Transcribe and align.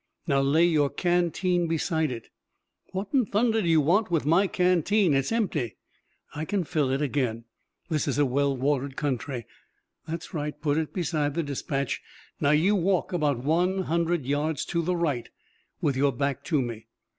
Now, 0.25 0.41
lay 0.41 0.65
your 0.65 0.89
canteen 0.89 1.67
beside 1.67 2.11
it!" 2.11 2.29
"What 2.91 3.09
in 3.13 3.27
thunder 3.27 3.61
do 3.61 3.69
you 3.69 3.81
want 3.81 4.09
with 4.09 4.25
my 4.25 4.47
canteen? 4.47 5.13
It's 5.13 5.31
empty!" 5.31 5.77
"I 6.33 6.43
can 6.43 6.63
fill 6.63 6.89
it 6.89 7.03
again. 7.03 7.45
This 7.87 8.07
is 8.07 8.17
a 8.17 8.25
well 8.25 8.57
watered 8.57 8.95
country. 8.95 9.45
That's 10.07 10.33
right; 10.33 10.59
put 10.59 10.79
it 10.79 10.91
beside 10.91 11.35
the 11.35 11.43
dispatch. 11.43 12.01
Now 12.39 12.49
you 12.49 12.73
walk 12.75 13.13
about 13.13 13.43
one 13.43 13.83
hundred 13.83 14.25
yards 14.25 14.65
to 14.73 14.81
the 14.81 14.95
right 14.95 15.29
with 15.81 15.95
your 15.95 16.11
back 16.11 16.43
to 16.45 16.63
me. 16.63 16.87